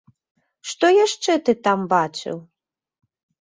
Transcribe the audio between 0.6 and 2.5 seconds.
Што яшчэ ты там бачыў?